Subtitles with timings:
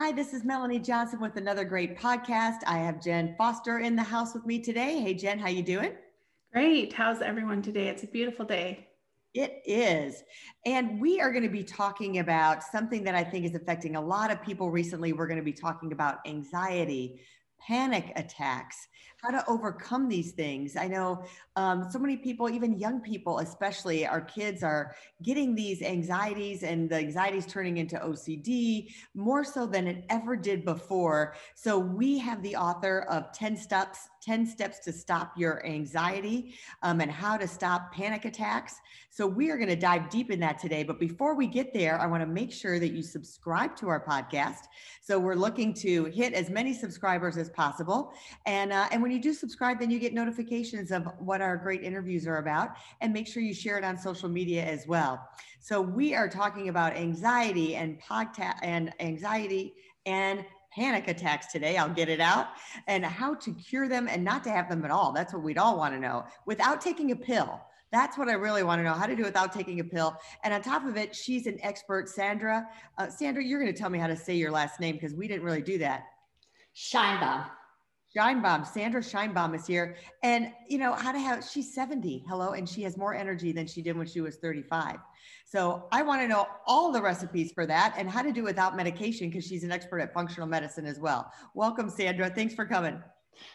[0.00, 2.58] Hi, this is Melanie Johnson with another great podcast.
[2.68, 5.00] I have Jen Foster in the house with me today.
[5.00, 5.90] Hey Jen, how you doing?
[6.52, 6.92] Great.
[6.92, 7.88] How's everyone today?
[7.88, 8.86] It's a beautiful day.
[9.34, 10.22] It is.
[10.64, 14.00] And we are going to be talking about something that I think is affecting a
[14.00, 15.12] lot of people recently.
[15.12, 17.20] We're going to be talking about anxiety,
[17.60, 18.88] panic attacks,
[19.22, 20.76] how to overcome these things.
[20.76, 21.24] I know
[21.56, 26.88] um, so many people, even young people, especially our kids, are getting these anxieties, and
[26.88, 31.34] the anxieties turning into OCD more so than it ever did before.
[31.54, 37.00] So, we have the author of 10 Steps 10 Steps to Stop Your Anxiety um,
[37.00, 38.76] and How to Stop Panic Attacks.
[39.10, 40.82] So, we are going to dive deep in that today.
[40.82, 44.04] But before we get there, I want to make sure that you subscribe to our
[44.04, 44.66] podcast.
[45.00, 48.12] So, we're looking to hit as many subscribers as possible.
[48.46, 51.82] And, uh, and when you do subscribe, then you get notifications of what our great
[51.82, 52.70] interviews are about.
[53.00, 55.26] And make sure you share it on social media as well.
[55.60, 59.74] So, we are talking about anxiety and podcast and anxiety
[60.06, 61.76] and panic attacks today.
[61.76, 62.48] I'll get it out
[62.86, 65.12] and how to cure them and not to have them at all.
[65.12, 67.60] That's what we'd all want to know without taking a pill.
[67.90, 70.16] That's what I really want to know how to do without taking a pill.
[70.44, 72.68] And on top of it, she's an expert, Sandra.
[72.98, 75.26] Uh, Sandra, you're going to tell me how to say your last name because we
[75.26, 76.04] didn't really do that.
[76.76, 77.46] Scheinbaum.
[78.16, 79.96] Scheinbaum, Sandra Scheinbaum is here.
[80.22, 83.66] And you know, how to have she's 70, hello, and she has more energy than
[83.66, 84.96] she did when she was 35.
[85.44, 88.76] So I want to know all the recipes for that and how to do without
[88.76, 91.32] medication because she's an expert at functional medicine as well.
[91.54, 92.30] Welcome, Sandra.
[92.30, 93.02] Thanks for coming.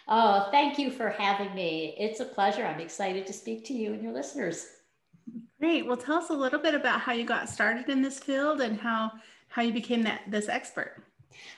[0.08, 1.96] Oh, thank you for having me.
[2.00, 2.66] It's a pleasure.
[2.66, 4.66] I'm excited to speak to you and your listeners.
[5.60, 5.86] Great.
[5.86, 8.80] Well, tell us a little bit about how you got started in this field and
[8.80, 9.12] how
[9.48, 11.04] how you became that this expert.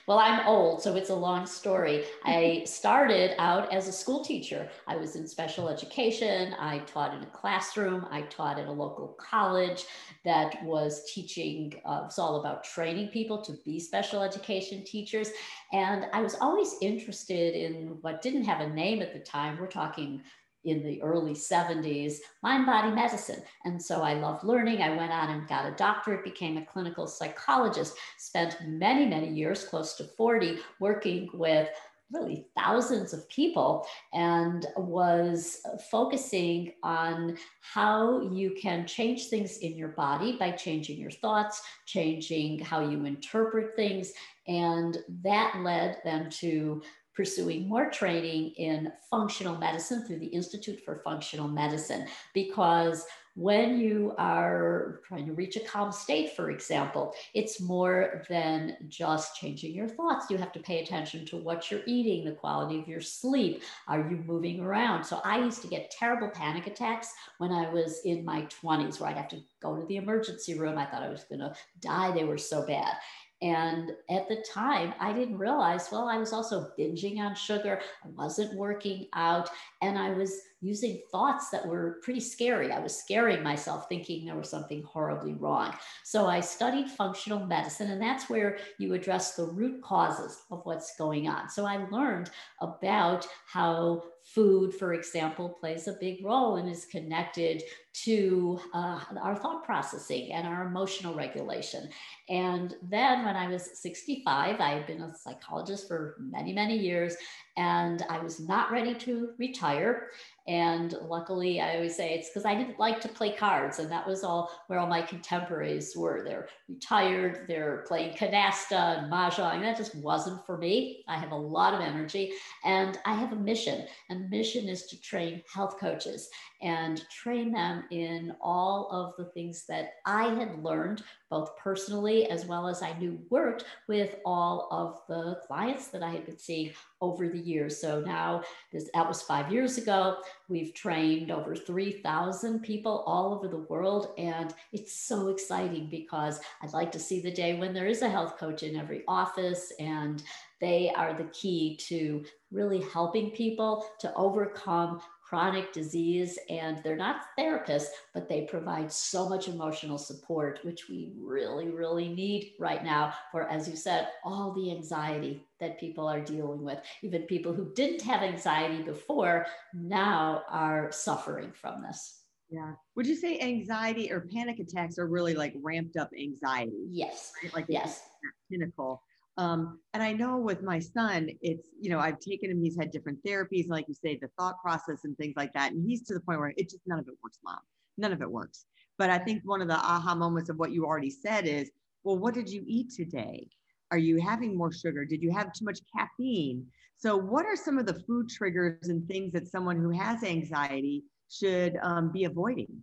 [0.06, 2.04] Well, I'm old, so it's a long story.
[2.24, 4.68] I started out as a school teacher.
[4.86, 6.54] I was in special education.
[6.58, 8.06] I taught in a classroom.
[8.10, 9.84] I taught at a local college
[10.24, 15.30] that was teaching, uh, it's all about training people to be special education teachers.
[15.72, 19.58] And I was always interested in what didn't have a name at the time.
[19.58, 20.22] We're talking
[20.66, 23.42] in the early 70s, mind body medicine.
[23.64, 24.82] And so I loved learning.
[24.82, 29.64] I went on and got a doctorate, became a clinical psychologist, spent many, many years,
[29.64, 31.68] close to 40, working with
[32.12, 35.60] really thousands of people and was
[35.90, 42.60] focusing on how you can change things in your body by changing your thoughts, changing
[42.60, 44.12] how you interpret things.
[44.46, 46.82] And that led then to
[47.16, 53.06] pursuing more training in functional medicine through the Institute for Functional Medicine because
[53.36, 59.36] when you are trying to reach a calm state, for example, it's more than just
[59.36, 60.30] changing your thoughts.
[60.30, 63.62] You have to pay attention to what you're eating, the quality of your sleep.
[63.88, 65.04] Are you moving around?
[65.04, 69.10] So I used to get terrible panic attacks when I was in my 20s, where
[69.10, 70.78] I'd have to go to the emergency room.
[70.78, 72.12] I thought I was going to die.
[72.12, 72.94] They were so bad.
[73.42, 77.80] And at the time, I didn't realize, well, I was also binging on sugar.
[78.04, 79.50] I wasn't working out.
[79.82, 82.72] And I was using thoughts that were pretty scary.
[82.72, 85.74] I was scaring myself, thinking there was something horribly wrong.
[86.02, 90.96] So I studied functional medicine, and that's where you address the root causes of what's
[90.96, 91.50] going on.
[91.50, 92.30] So I learned
[92.62, 99.36] about how food, for example, plays a big role and is connected to uh, our
[99.36, 101.88] thought processing and our emotional regulation.
[102.28, 107.16] And then when I was 65, I had been a psychologist for many, many years,
[107.56, 110.08] and I was not ready to retire.
[110.48, 113.80] And luckily, I always say it's because I didn't like to play cards.
[113.80, 116.22] And that was all where all my contemporaries were.
[116.24, 119.60] They're retired, they're playing canasta and mahjong.
[119.62, 121.04] That just wasn't for me.
[121.08, 122.32] I have a lot of energy
[122.64, 123.86] and I have a mission.
[124.08, 126.28] And mission is to train health coaches
[126.62, 132.46] and train them in all of the things that I had learned, both personally as
[132.46, 136.72] well as I knew worked with all of the clients that I had been seeing
[137.00, 137.80] over the years.
[137.80, 140.18] So now this, that was five years ago.
[140.48, 144.14] We've trained over 3,000 people all over the world.
[144.18, 148.08] And it's so exciting because I'd like to see the day when there is a
[148.08, 150.22] health coach in every office and
[150.60, 157.22] they are the key to really helping people to overcome chronic disease and they're not
[157.36, 163.12] therapists, but they provide so much emotional support, which we really, really need right now
[163.32, 166.78] for, as you said, all the anxiety that people are dealing with.
[167.02, 172.22] Even people who didn't have anxiety before now are suffering from this.
[172.48, 172.74] Yeah.
[172.94, 176.86] Would you say anxiety or panic attacks are really like ramped up anxiety?
[176.88, 177.32] Yes.
[177.42, 177.52] Right?
[177.52, 178.02] Like yes.
[178.48, 179.02] Pinnacle.
[179.38, 182.90] Um, and I know with my son, it's, you know, I've taken him, he's had
[182.90, 185.72] different therapies, like you say, the thought process and things like that.
[185.72, 187.58] And he's to the point where it just none of it works, mom.
[187.98, 188.64] None of it works.
[188.98, 191.70] But I think one of the aha moments of what you already said is,
[192.04, 193.46] well, what did you eat today?
[193.90, 195.04] Are you having more sugar?
[195.04, 196.66] Did you have too much caffeine?
[196.96, 201.04] So, what are some of the food triggers and things that someone who has anxiety
[201.28, 202.82] should um, be avoiding?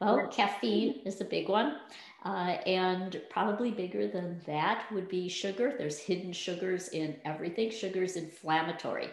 [0.00, 1.76] Well, caffeine is a big one.
[2.24, 5.74] Uh, and probably bigger than that would be sugar.
[5.76, 7.70] There's hidden sugars in everything.
[7.70, 9.10] Sugar is inflammatory.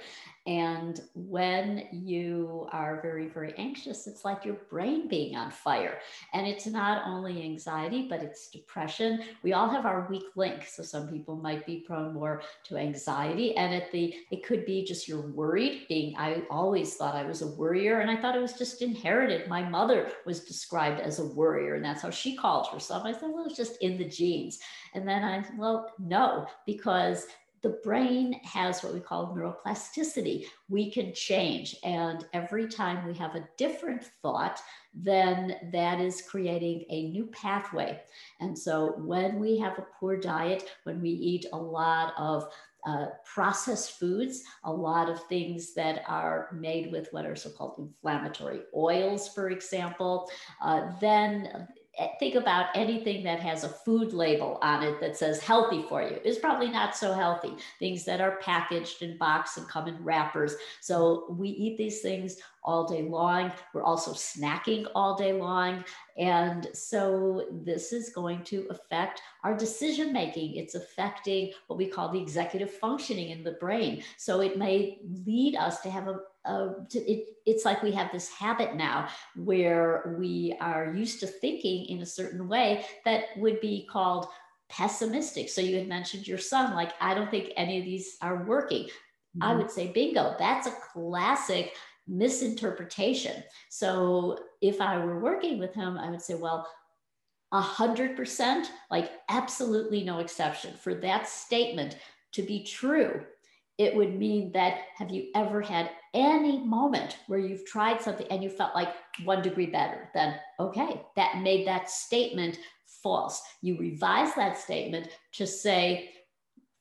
[0.48, 6.00] And when you are very, very anxious, it's like your brain being on fire.
[6.34, 9.22] And it's not only anxiety, but it's depression.
[9.44, 10.66] We all have our weak link.
[10.66, 13.56] So some people might be prone more to anxiety.
[13.56, 17.44] And at the it could be just you're worried, being I always thought I was
[17.44, 19.48] a worrier, and I thought it was just inherited.
[19.48, 23.06] My mother was described as a worrier, and that's how she called herself.
[23.06, 24.60] I thought, well, it's just in the genes.
[24.96, 27.28] And then I, well, no, because
[27.62, 30.46] the brain has what we call neuroplasticity.
[30.68, 31.75] We can change.
[31.84, 34.60] And every time we have a different thought,
[34.94, 38.02] then that is creating a new pathway.
[38.40, 42.52] And so when we have a poor diet, when we eat a lot of
[42.86, 47.75] uh, processed foods, a lot of things that are made with what are so called
[47.78, 50.30] inflammatory oils, for example,
[50.64, 51.68] uh, then
[52.01, 56.01] Eh, think about anything that has a food label on it that says healthy for
[56.01, 57.53] you is probably not so healthy.
[57.77, 60.56] Things that are packaged in box and come in wrappers.
[60.80, 63.51] So we eat these things all day long.
[63.71, 65.86] We're also snacking all day long.
[66.18, 70.56] And so this is going to affect our decision making.
[70.56, 74.04] It's affecting what we call the executive functioning in the brain.
[74.18, 78.76] So it may lead us to have a, it, it's like we have this habit
[78.76, 84.28] now where we are used to thinking in a certain way that would be called
[84.70, 85.50] pessimistic.
[85.50, 88.86] So you had mentioned your son, like, I don't think any of these are working.
[88.86, 89.44] Mm-hmm.
[89.44, 91.74] I would say, bingo, that's a classic
[92.08, 93.44] misinterpretation.
[93.70, 96.68] So if I were working with him, I would say, well,
[97.52, 101.98] a hundred percent, like absolutely no exception for that statement
[102.32, 103.26] to be true.
[103.81, 108.44] It would mean that have you ever had any moment where you've tried something and
[108.44, 108.89] you felt like
[109.24, 110.07] one degree better?
[110.13, 112.60] Then, okay, that made that statement
[113.01, 113.42] false.
[113.63, 116.12] You revise that statement to say,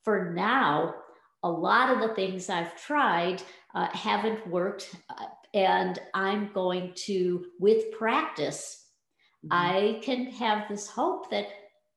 [0.05, 0.94] for now,
[1.43, 3.43] a lot of the things I've tried
[3.75, 4.94] uh, haven't worked.
[5.08, 5.25] Uh,
[5.55, 8.85] and I'm going to, with practice,
[9.43, 9.55] mm-hmm.
[9.55, 11.47] I can have this hope that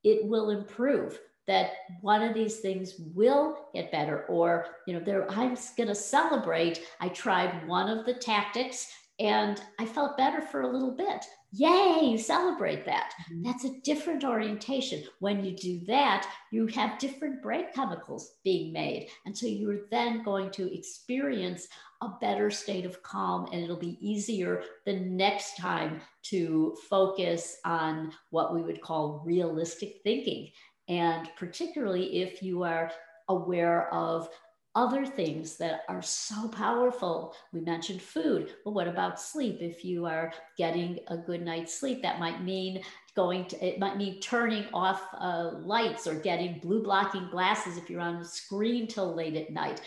[0.05, 5.29] it will improve that one of these things will get better or you know there
[5.31, 8.87] i'm going to celebrate i tried one of the tactics
[9.19, 11.25] and i felt better for a little bit
[11.55, 13.13] Yay, you celebrate that.
[13.31, 13.43] Mm-hmm.
[13.43, 15.03] That's a different orientation.
[15.19, 19.09] When you do that, you have different brain chemicals being made.
[19.27, 21.67] And so you're then going to experience
[22.01, 28.11] a better state of calm, and it'll be easier the next time to focus on
[28.31, 30.49] what we would call realistic thinking.
[30.87, 32.91] And particularly if you are
[33.29, 34.29] aware of
[34.75, 37.35] other things that are so powerful.
[37.51, 38.55] We mentioned food.
[38.65, 39.59] but what about sleep?
[39.61, 42.81] If you are getting a good night's sleep, that might mean
[43.15, 47.89] going to, it might mean turning off uh, lights or getting blue blocking glasses if
[47.89, 49.81] you're on a screen till late at night.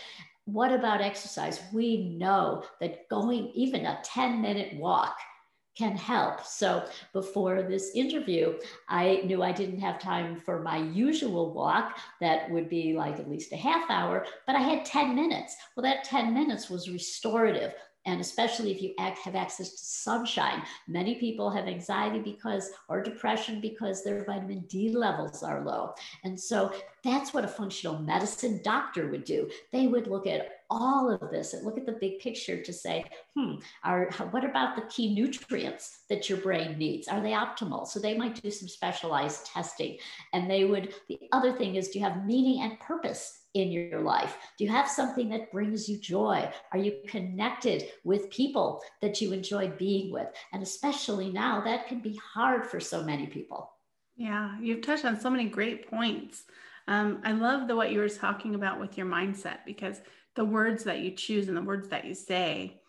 [0.45, 1.59] What about exercise?
[1.73, 5.17] We know that going even a 10 minute walk
[5.77, 6.45] can help.
[6.45, 8.57] So before this interview,
[8.89, 13.29] I knew I didn't have time for my usual walk that would be like at
[13.29, 15.55] least a half hour, but I had 10 minutes.
[15.75, 17.73] Well, that 10 minutes was restorative.
[18.07, 23.61] And especially if you have access to sunshine, many people have anxiety because, or depression
[23.61, 25.93] because their vitamin D levels are low.
[26.23, 26.71] And so
[27.03, 29.49] that's what a functional medicine doctor would do.
[29.73, 33.05] They would look at all of this and look at the big picture to say,
[33.35, 37.07] hmm, are, what about the key nutrients that your brain needs?
[37.07, 37.87] Are they optimal?
[37.87, 39.97] So they might do some specialized testing.
[40.33, 44.01] And they would, the other thing is, do you have meaning and purpose in your
[44.01, 44.37] life?
[44.57, 46.49] Do you have something that brings you joy?
[46.71, 50.27] Are you connected with people that you enjoy being with?
[50.53, 53.71] And especially now, that can be hard for so many people.
[54.15, 56.43] Yeah, you've touched on so many great points.
[56.87, 59.99] Um, I love the what you were talking about with your mindset because
[60.35, 62.81] the words that you choose and the words that you say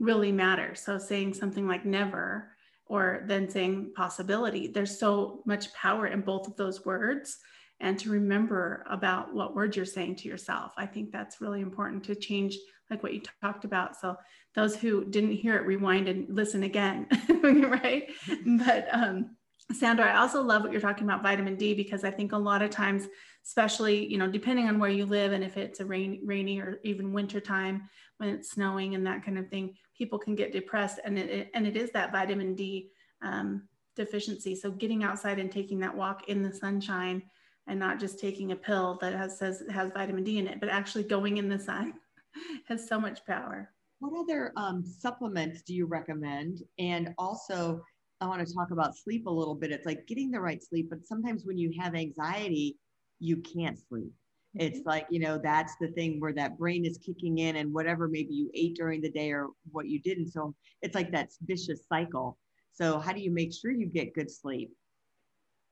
[0.00, 0.74] really matter.
[0.74, 2.50] So saying something like never
[2.86, 7.38] or then saying possibility, there's so much power in both of those words.
[7.84, 10.72] And to remember about what words you're saying to yourself.
[10.78, 12.56] I think that's really important to change,
[12.88, 13.94] like what you talked about.
[13.94, 14.16] So
[14.54, 17.06] those who didn't hear it, rewind and listen again,
[17.42, 18.10] right?
[18.46, 19.36] But um,
[19.70, 22.62] Sandra, I also love what you're talking about vitamin D because I think a lot
[22.62, 23.06] of times,
[23.44, 26.80] especially you know, depending on where you live and if it's a rain, rainy or
[26.84, 31.00] even winter time when it's snowing and that kind of thing, people can get depressed,
[31.04, 32.90] and it and it is that vitamin D
[33.22, 33.62] um,
[33.94, 34.54] deficiency.
[34.54, 37.22] So getting outside and taking that walk in the sunshine,
[37.66, 40.60] and not just taking a pill that has says it has vitamin D in it,
[40.60, 41.94] but actually going in the sun
[42.68, 43.70] has so much power.
[44.00, 46.62] What other um, supplements do you recommend?
[46.78, 47.82] And also
[48.20, 49.70] I want to talk about sleep a little bit.
[49.70, 52.76] It's like getting the right sleep, but sometimes when you have anxiety,
[53.18, 54.12] you can't sleep.
[54.54, 54.88] It's mm-hmm.
[54.88, 58.34] like, you know, that's the thing where that brain is kicking in and whatever maybe
[58.34, 60.30] you ate during the day or what you didn't.
[60.30, 62.38] So it's like that vicious cycle.
[62.72, 64.72] So, how do you make sure you get good sleep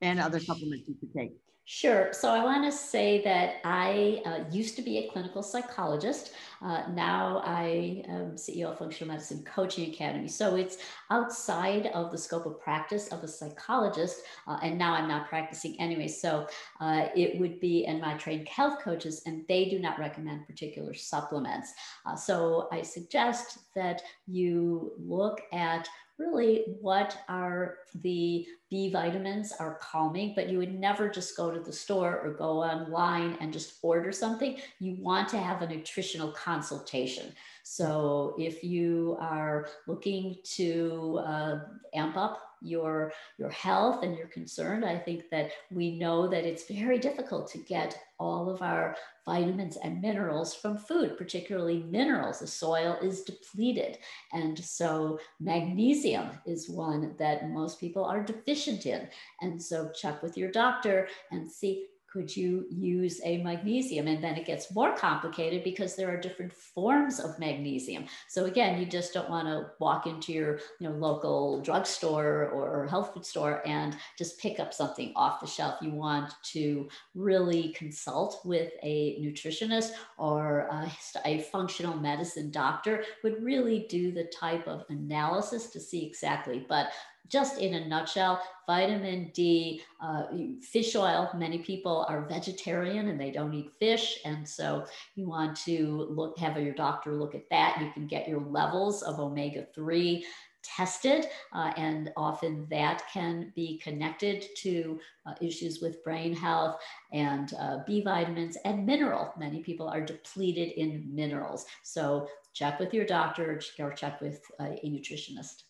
[0.01, 1.31] and other supplements you could take?
[1.65, 2.11] Sure.
[2.11, 6.33] So I want to say that I uh, used to be a clinical psychologist.
[6.61, 10.27] Uh, now I am CEO of Functional Medicine Coaching Academy.
[10.27, 10.77] So it's
[11.09, 14.23] outside of the scope of practice of a psychologist.
[14.45, 16.09] Uh, and now I'm not practicing anyway.
[16.09, 16.47] So
[16.81, 20.93] uh, it would be, and my trained health coaches, and they do not recommend particular
[20.93, 21.71] supplements.
[22.05, 29.75] Uh, so I suggest that you look at really what are the B vitamins are
[29.75, 33.75] calming, but you would never just go to the store or go online and just
[33.83, 34.57] order something.
[34.79, 37.35] You want to have a nutritional consultation.
[37.61, 41.59] So if you are looking to uh,
[41.93, 46.63] amp up your your health and you're concerned i think that we know that it's
[46.65, 52.47] very difficult to get all of our vitamins and minerals from food particularly minerals the
[52.47, 53.97] soil is depleted
[54.31, 59.07] and so magnesium is one that most people are deficient in
[59.41, 64.07] and so check with your doctor and see could you use a magnesium?
[64.07, 68.05] And then it gets more complicated because there are different forms of magnesium.
[68.27, 72.85] So again, you just don't want to walk into your you know, local drugstore or
[72.87, 75.81] health food store and just pick up something off the shelf.
[75.81, 80.91] You want to really consult with a nutritionist or a,
[81.25, 86.63] a functional medicine doctor would really do the type of analysis to see exactly.
[86.69, 86.89] But
[87.27, 90.23] just in a nutshell, vitamin D, uh,
[90.61, 91.29] fish oil.
[91.35, 94.19] Many people are vegetarian and they don't eat fish.
[94.25, 97.79] And so you want to look, have your doctor look at that.
[97.81, 100.25] You can get your levels of omega 3
[100.63, 106.77] tested, uh, and often that can be connected to uh, issues with brain health
[107.11, 109.33] and uh, B vitamins and mineral.
[109.37, 111.65] Many people are depleted in minerals.
[111.83, 115.63] So check with your doctor or check with uh, a nutritionist.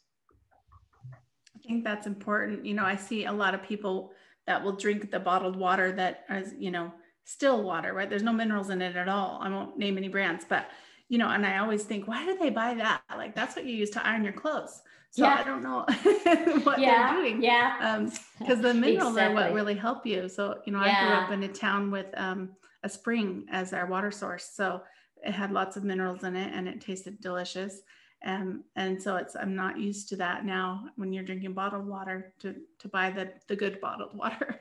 [1.63, 2.65] I think that's important.
[2.65, 4.11] You know, I see a lot of people
[4.47, 6.91] that will drink the bottled water that is, you know,
[7.23, 8.09] still water, right?
[8.09, 9.39] There's no minerals in it at all.
[9.41, 10.67] I won't name any brands, but
[11.09, 13.01] you know, and I always think, why do they buy that?
[13.15, 14.81] Like that's what you use to iron your clothes.
[15.11, 15.37] So yeah.
[15.39, 15.85] I don't know
[16.63, 17.13] what yeah.
[17.13, 17.43] they're doing.
[17.43, 18.07] Yeah.
[18.39, 19.43] because um, the minerals exactly.
[19.43, 20.27] are what really help you.
[20.27, 20.97] So, you know, yeah.
[20.97, 22.49] I grew up in a town with um,
[22.81, 24.49] a spring as our water source.
[24.55, 24.81] So
[25.23, 27.81] it had lots of minerals in it and it tasted delicious.
[28.25, 32.33] Um, and so it's I'm not used to that now when you're drinking bottled water
[32.39, 34.59] to to buy the the good bottled water.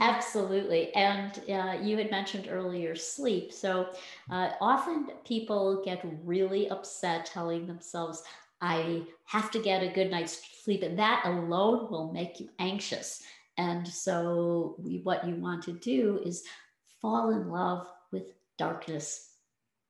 [0.00, 3.52] Absolutely, and uh, you had mentioned earlier sleep.
[3.52, 3.90] So
[4.30, 8.22] uh, often people get really upset telling themselves,
[8.60, 13.22] "I have to get a good night's sleep," and that alone will make you anxious.
[13.58, 16.44] And so we, what you want to do is
[17.02, 19.32] fall in love with darkness,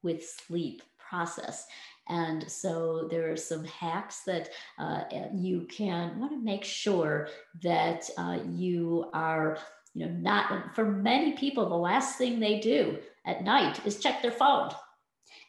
[0.02, 1.66] with sleep process.
[2.09, 5.04] And so there are some hacks that uh,
[5.35, 7.28] you can want to make sure
[7.62, 9.59] that uh, you are,
[9.94, 14.21] you know, not for many people, the last thing they do at night is check
[14.21, 14.71] their phone.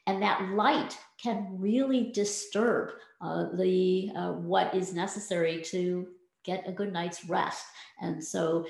[0.05, 2.91] And that light can really disturb
[3.21, 6.07] uh, the uh, what is necessary to
[6.43, 7.65] get a good night's rest.
[8.01, 8.65] And so,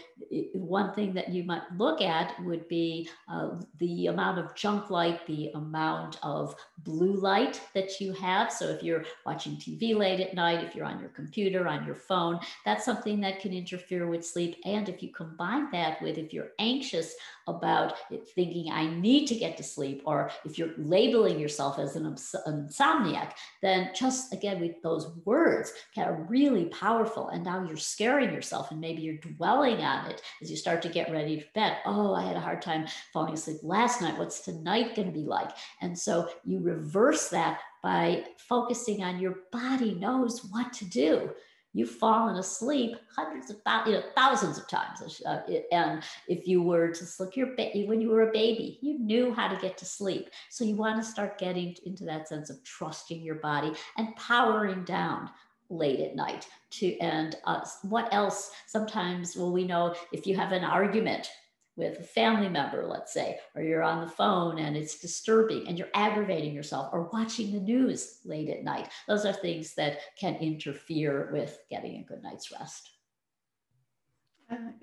[0.53, 5.25] one thing that you might look at would be uh, the amount of junk light,
[5.25, 8.51] the amount of blue light that you have.
[8.51, 11.95] So, if you're watching TV late at night, if you're on your computer, on your
[11.95, 14.57] phone, that's something that can interfere with sleep.
[14.65, 17.15] And if you combine that with if you're anxious
[17.47, 17.95] about
[18.35, 23.31] thinking, I need to get to sleep, or if you're labeling yourself as an insomniac,
[23.61, 27.29] then just again with those words are really powerful.
[27.29, 30.89] And now you're scaring yourself, and maybe you're dwelling on it as you start to
[30.89, 31.77] get ready to bed.
[31.85, 34.17] Oh, I had a hard time falling asleep last night.
[34.17, 35.51] What's tonight going to be like?
[35.81, 41.31] And so you reverse that by focusing on your body knows what to do
[41.73, 45.41] you've fallen asleep hundreds of you know thousands of times uh,
[45.71, 49.33] and if you were to sleep your baby when you were a baby you knew
[49.33, 52.63] how to get to sleep so you want to start getting into that sense of
[52.63, 55.29] trusting your body and powering down
[55.73, 60.51] late at night to and uh, what else sometimes well we know if you have
[60.51, 61.29] an argument
[61.75, 65.77] with a family member, let's say, or you're on the phone and it's disturbing and
[65.77, 68.89] you're aggravating yourself, or watching the news late at night.
[69.07, 72.91] Those are things that can interfere with getting a good night's rest.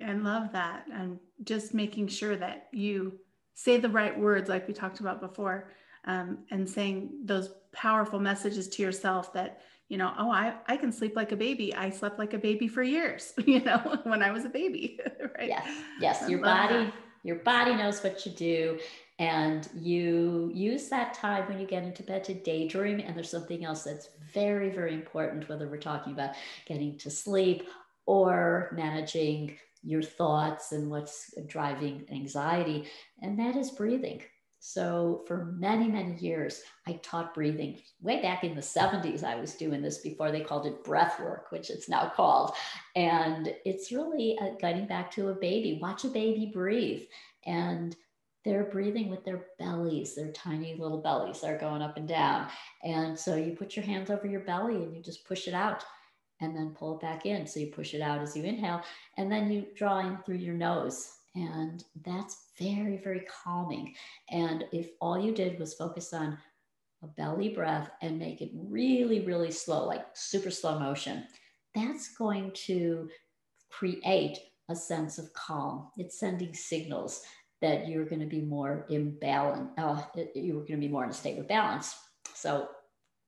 [0.05, 0.87] I love that.
[0.93, 3.21] And just making sure that you
[3.55, 5.71] say the right words, like we talked about before,
[6.07, 10.93] um, and saying those powerful messages to yourself that you know, oh, I, I can
[10.93, 11.75] sleep like a baby.
[11.75, 15.01] I slept like a baby for years, you know, when I was a baby,
[15.39, 15.49] right?
[15.49, 15.69] Yes,
[16.01, 16.31] yes.
[16.31, 16.95] Your body, that.
[17.25, 18.79] your body knows what you do.
[19.19, 23.01] And you use that time when you get into bed to daydream.
[23.01, 27.69] And there's something else that's very, very important, whether we're talking about getting to sleep
[28.07, 32.87] or managing your thoughts and what's driving anxiety,
[33.23, 34.23] and that is breathing.
[34.63, 37.81] So for many, many years, I taught breathing.
[38.03, 41.51] Way back in the 70s, I was doing this before they called it breath work,
[41.51, 42.53] which it's now called.
[42.95, 45.79] And it's really uh, getting back to a baby.
[45.81, 47.05] Watch a baby breathe.
[47.47, 47.97] And
[48.45, 52.49] they're breathing with their bellies, their tiny little bellies are going up and down.
[52.85, 55.85] And so you put your hands over your belly and you just push it out
[56.41, 57.47] and then pull it back in.
[57.47, 58.83] So you push it out as you inhale,
[59.17, 63.95] and then you draw in through your nose and that's very, very calming.
[64.31, 66.37] And if all you did was focus on
[67.03, 71.25] a belly breath and make it really, really slow, like super slow motion,
[71.75, 73.09] that's going to
[73.71, 75.89] create a sense of calm.
[75.97, 77.23] It's sending signals
[77.63, 79.71] that you're going to be more in balance.
[79.79, 80.03] Uh,
[80.35, 81.95] you're going to be more in a state of balance.
[82.35, 82.69] So,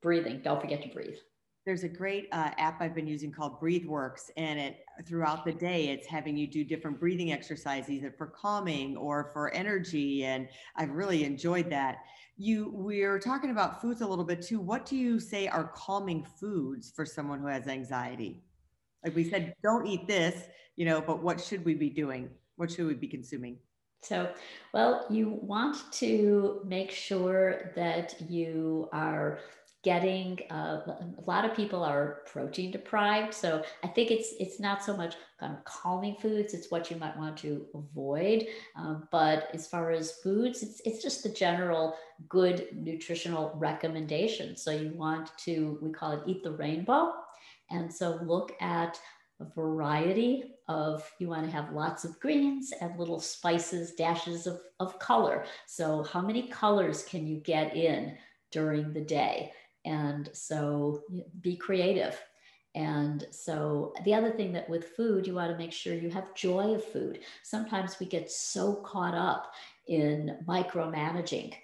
[0.01, 1.19] breathing, don't forget to breathe
[1.65, 5.89] there's a great uh, app I've been using called BreatheWorks, and it throughout the day
[5.89, 10.91] it's having you do different breathing exercises, either for calming or for energy, and I've
[10.91, 11.99] really enjoyed that.
[12.37, 14.59] You we're talking about foods a little bit too.
[14.59, 18.43] What do you say are calming foods for someone who has anxiety?
[19.05, 20.45] Like we said, don't eat this,
[20.77, 22.31] you know, but what should we be doing?
[22.57, 23.59] What should we be consuming?
[24.03, 24.33] So,
[24.75, 29.39] well, you want to make sure that you are
[29.83, 34.85] getting uh, a lot of people are protein deprived so i think it's it's not
[34.85, 39.49] so much kind of calming foods it's what you might want to avoid um, but
[39.53, 41.97] as far as foods it's, it's just the general
[42.29, 44.57] good nutritional recommendation.
[44.57, 47.13] So you want to we call it eat the rainbow
[47.71, 48.99] and so look at
[49.41, 54.61] a variety of you want to have lots of greens and little spices dashes of,
[54.79, 55.45] of color.
[55.67, 58.17] So how many colors can you get in
[58.53, 59.53] during the day
[59.85, 61.03] and so
[61.41, 62.19] be creative.
[62.75, 66.35] And so the other thing that with food, you want to make sure you have
[66.35, 67.21] joy of food.
[67.43, 69.53] Sometimes we get so caught up
[69.87, 71.55] in micromanaging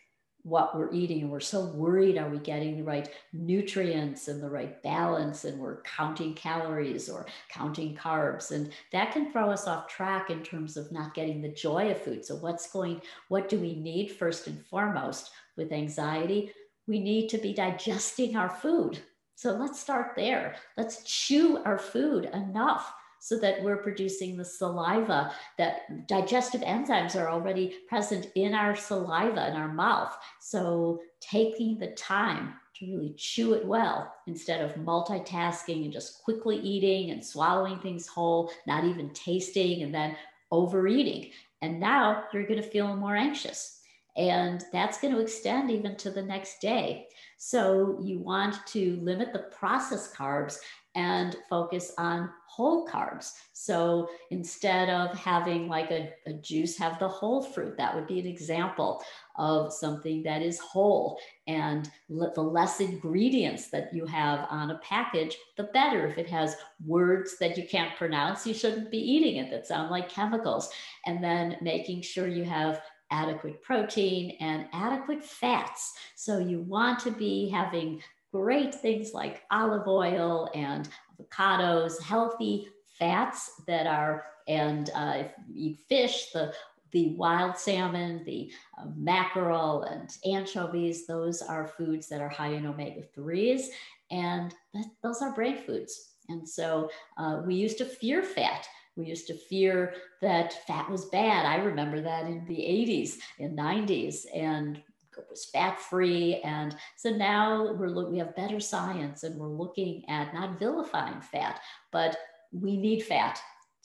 [0.43, 4.49] what we're eating and we're so worried are we getting the right nutrients and the
[4.49, 9.89] right balance and we're counting calories or counting carbs and that can throw us off
[9.89, 13.59] track in terms of not getting the joy of food so what's going what do
[13.59, 16.51] we need first and foremost with anxiety
[16.89, 18.99] we need to be digesting our food.
[19.35, 20.57] So let's start there.
[20.77, 27.29] Let's chew our food enough so that we're producing the saliva that digestive enzymes are
[27.29, 30.17] already present in our saliva in our mouth.
[30.41, 36.59] So taking the time to really chew it well instead of multitasking and just quickly
[36.59, 40.17] eating and swallowing things whole, not even tasting and then
[40.51, 41.31] overeating.
[41.61, 43.78] And now you're going to feel more anxious
[44.19, 47.07] and that's going to extend even to the next day.
[47.37, 50.59] So you want to limit the processed carbs
[50.97, 53.35] and focus on whole carbs.
[53.53, 57.77] So instead of having like a, a, juice, have the whole fruit.
[57.77, 59.01] That would be an example
[59.37, 61.21] of something that is whole.
[61.47, 66.09] And the less ingredients that you have on a package, the better.
[66.09, 69.93] If it has words that you can't pronounce, you shouldn't be eating it that sound
[69.93, 70.71] like chemicals.
[71.07, 75.95] And then making sure you have adequate protein and adequate fats.
[76.15, 80.89] So you want to be having great things like olive oil and
[81.21, 82.69] avocados, healthy
[82.99, 86.53] fats that are, and uh, if you eat fish, the
[86.93, 92.65] the wild salmon, the uh, mackerel, and anchovies, those are foods that are high in
[92.65, 93.67] omega 3s,
[94.11, 96.15] and that, those are brain foods.
[96.29, 98.67] And so uh, we used to fear fat
[98.99, 101.47] We used to fear that fat was bad.
[101.47, 104.83] I remember that in the 80s and 90s and
[105.17, 106.41] it was fat free.
[106.43, 111.21] And so now we're look, we have better science and we're looking at not vilifying
[111.21, 111.61] fat,
[111.93, 112.17] but
[112.53, 113.41] we need fat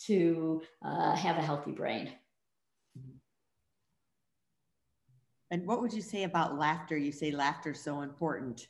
[0.06, 2.12] to uh, have a healthy brain.
[5.52, 6.98] And what would you say about laughter?
[6.98, 8.68] You say laughter is so important.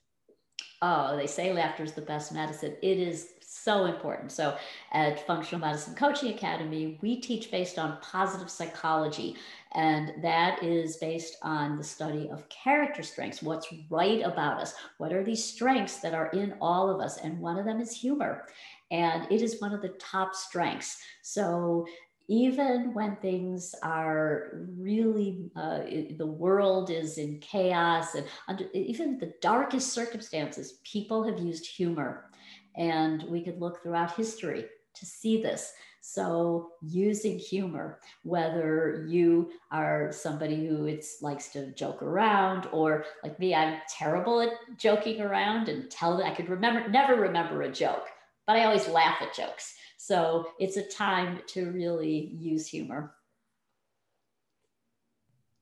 [0.82, 2.76] Oh, they say laughter is the best medicine.
[2.82, 3.30] It is
[3.64, 4.32] so important.
[4.32, 4.58] So,
[4.92, 9.36] at Functional Medicine Coaching Academy, we teach based on positive psychology,
[9.74, 13.42] and that is based on the study of character strengths.
[13.42, 14.74] What's right about us?
[14.98, 17.18] What are these strengths that are in all of us?
[17.18, 18.46] And one of them is humor.
[18.92, 21.02] And it is one of the top strengths.
[21.22, 21.86] So,
[22.30, 25.80] even when things are really uh,
[26.18, 32.30] the world is in chaos and under even the darkest circumstances people have used humor
[32.76, 40.12] and we could look throughout history to see this so using humor whether you are
[40.12, 45.70] somebody who it's likes to joke around or like me i'm terrible at joking around
[45.70, 48.08] and tell that i could remember never remember a joke
[48.46, 53.16] but i always laugh at jokes so it's a time to really use humor.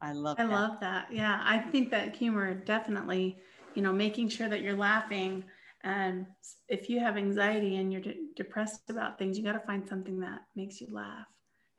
[0.02, 0.52] I love I that.
[0.52, 1.10] love that.
[1.12, 1.40] Yeah.
[1.44, 3.38] I think that humor definitely,
[3.76, 5.44] you know, making sure that you're laughing.
[5.84, 6.26] And
[6.68, 10.20] if you have anxiety and you're de- depressed about things, you got to find something
[10.20, 11.26] that makes you laugh.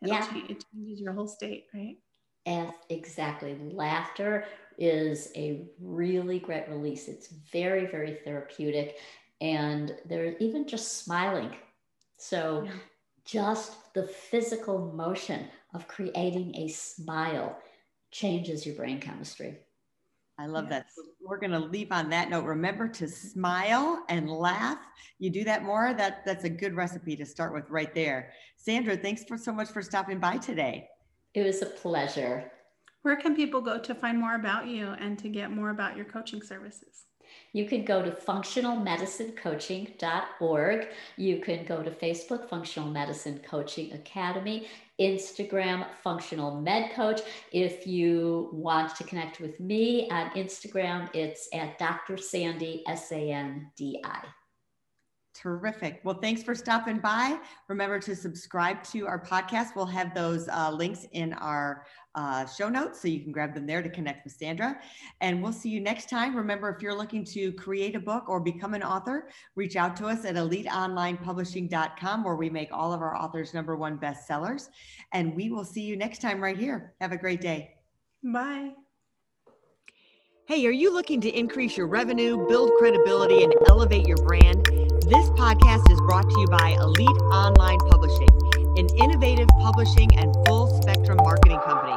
[0.02, 0.26] It'll yeah.
[0.32, 1.96] Change, it changes your whole state, right?
[2.46, 3.56] As exactly.
[3.72, 4.44] Laughter
[4.78, 7.06] is a really great release.
[7.08, 8.98] It's very, very therapeutic.
[9.40, 11.54] And there's even just smiling
[12.22, 12.72] so, yeah.
[13.24, 17.58] just the physical motion of creating a smile
[18.12, 19.58] changes your brain chemistry.
[20.38, 20.70] I love yes.
[20.70, 20.86] that.
[20.94, 22.44] So we're going to leave on that note.
[22.44, 24.78] Remember to smile and laugh.
[25.18, 25.94] You do that more.
[25.94, 28.32] That that's a good recipe to start with right there.
[28.56, 30.88] Sandra, thanks for so much for stopping by today.
[31.34, 32.50] It was a pleasure.
[33.02, 36.06] Where can people go to find more about you and to get more about your
[36.06, 37.04] coaching services?
[37.52, 40.88] You can go to functionalmedicinecoaching.org.
[41.16, 44.68] You can go to Facebook, Functional Medicine Coaching Academy,
[45.02, 47.20] Instagram, Functional Med Coach.
[47.52, 52.16] If you want to connect with me on Instagram, it's at Dr.
[52.16, 54.24] Sandi, S A N D I.
[55.34, 56.00] Terrific.
[56.04, 57.38] Well, thanks for stopping by.
[57.68, 59.74] Remember to subscribe to our podcast.
[59.74, 63.66] We'll have those uh, links in our uh, show notes so you can grab them
[63.66, 64.78] there to connect with Sandra.
[65.20, 66.36] And we'll see you next time.
[66.36, 70.06] Remember, if you're looking to create a book or become an author, reach out to
[70.06, 74.68] us at eliteonlinepublishing.com where we make all of our authors number one bestsellers.
[75.12, 76.94] And we will see you next time right here.
[77.00, 77.74] Have a great day.
[78.22, 78.72] Bye.
[80.48, 84.66] Hey, are you looking to increase your revenue, build credibility, and elevate your brand?
[85.06, 88.28] This podcast is brought to you by Elite Online Publishing,
[88.76, 91.96] an innovative publishing and full spectrum marketing company.